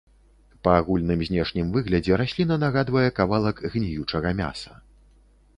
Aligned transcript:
Па 0.67 0.71
агульным 0.79 1.21
знешнім 1.27 1.67
выглядзе 1.75 2.17
расліна 2.21 2.55
нагадвае 2.65 3.05
кавалак 3.21 3.63
гніючага 3.75 4.37
мяса. 4.41 4.71